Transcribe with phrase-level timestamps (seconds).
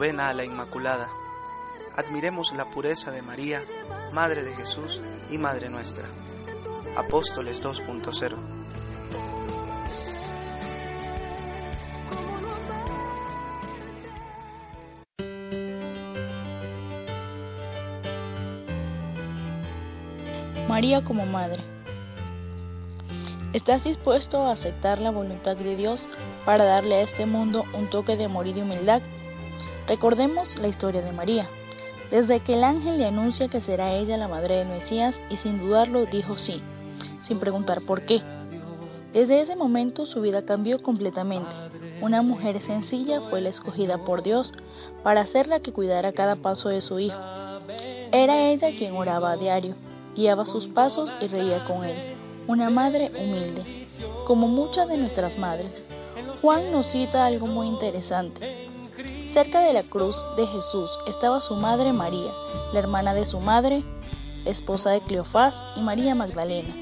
[0.00, 1.10] Novena a la Inmaculada.
[1.94, 3.60] Admiremos la pureza de María,
[4.14, 4.98] Madre de Jesús
[5.30, 6.08] y Madre nuestra.
[6.96, 8.34] Apóstoles 2.0
[20.66, 21.62] María como Madre.
[23.52, 26.08] ¿Estás dispuesto a aceptar la voluntad de Dios
[26.46, 29.02] para darle a este mundo un toque de amor y de humildad?
[29.86, 31.48] Recordemos la historia de María.
[32.10, 35.60] Desde que el ángel le anuncia que será ella la madre del Mesías y sin
[35.60, 36.60] dudarlo dijo sí,
[37.26, 38.20] sin preguntar por qué.
[39.12, 41.50] Desde ese momento su vida cambió completamente.
[42.00, 44.52] Una mujer sencilla fue la escogida por Dios
[45.02, 47.18] para ser la que cuidara cada paso de su hijo.
[48.12, 49.74] Era ella quien oraba a diario,
[50.16, 52.16] guiaba sus pasos y reía con él.
[52.46, 53.86] Una madre humilde,
[54.26, 55.70] como muchas de nuestras madres.
[56.40, 58.69] Juan nos cita algo muy interesante.
[59.32, 62.32] Cerca de la cruz de Jesús estaba su madre María,
[62.72, 63.84] la hermana de su madre,
[64.44, 66.74] esposa de Cleofás y María Magdalena.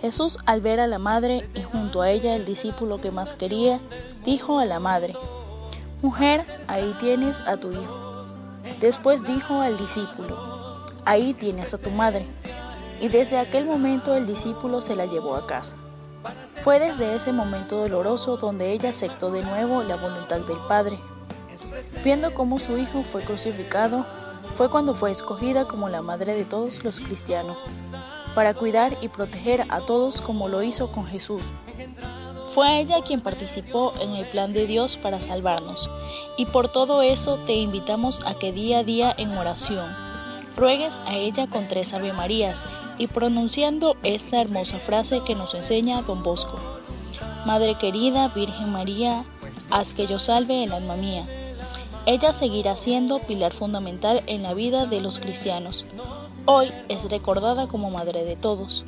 [0.00, 3.78] Jesús al ver a la madre y junto a ella el discípulo que más quería,
[4.24, 5.14] dijo a la madre,
[6.02, 8.24] Mujer, ahí tienes a tu hijo.
[8.80, 12.26] Después dijo al discípulo, Ahí tienes a tu madre.
[13.00, 15.76] Y desde aquel momento el discípulo se la llevó a casa.
[16.64, 20.98] Fue desde ese momento doloroso donde ella aceptó de nuevo la voluntad del Padre,
[22.06, 24.06] Viendo cómo su hijo fue crucificado,
[24.56, 27.56] fue cuando fue escogida como la madre de todos los cristianos,
[28.32, 31.42] para cuidar y proteger a todos como lo hizo con Jesús.
[32.54, 35.90] Fue ella quien participó en el plan de Dios para salvarnos,
[36.36, 39.92] y por todo eso te invitamos a que día a día en oración
[40.54, 42.56] ruegues a ella con tres Ave Marías
[42.98, 46.56] y pronunciando esta hermosa frase que nos enseña Don Bosco.
[47.44, 49.24] Madre querida, Virgen María,
[49.70, 51.45] haz que yo salve el alma mía.
[52.06, 55.84] Ella seguirá siendo pilar fundamental en la vida de los cristianos.
[56.44, 58.84] Hoy es recordada como Madre de todos.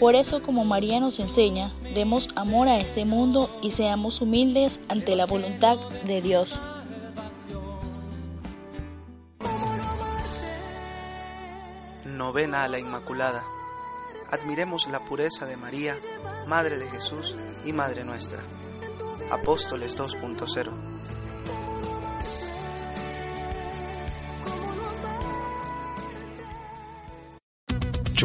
[0.00, 5.14] Por eso, como María nos enseña, demos amor a este mundo y seamos humildes ante
[5.14, 5.76] la voluntad
[6.06, 6.58] de Dios.
[12.06, 13.42] Novena a la Inmaculada.
[14.30, 15.96] Admiremos la pureza de María,
[16.46, 18.42] Madre de Jesús y Madre nuestra.
[19.30, 20.87] Apóstoles 2.0